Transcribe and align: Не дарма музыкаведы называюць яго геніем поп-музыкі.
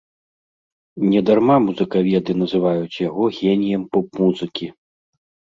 Не 1.09 1.21
дарма 1.27 1.57
музыкаведы 1.67 2.31
называюць 2.45 3.01
яго 3.07 3.23
геніем 3.39 3.83
поп-музыкі. 3.97 4.65